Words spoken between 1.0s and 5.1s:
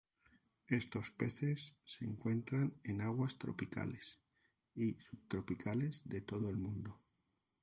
peces se encuentran en aguas tropicales y